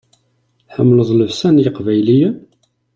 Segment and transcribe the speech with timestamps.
[0.67, 2.35] Tḥemmleḍ llebsa n yeqbayliyen?